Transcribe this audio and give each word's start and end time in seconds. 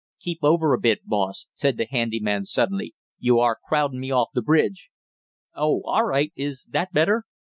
"Keep 0.19 0.39
over 0.41 0.73
a 0.73 0.79
bit, 0.79 1.05
boss!" 1.05 1.45
said 1.53 1.77
the 1.77 1.85
handy 1.85 2.19
man 2.19 2.43
suddenly. 2.43 2.95
"You 3.19 3.37
are 3.39 3.59
crowding 3.67 3.99
me 3.99 4.09
off 4.09 4.29
the 4.33 4.41
bridge!" 4.41 4.89
"Oh, 5.53 5.83
all 5.85 6.05
right; 6.07 6.33
is 6.35 6.65
that 6.71 6.91
better?" 6.91 7.25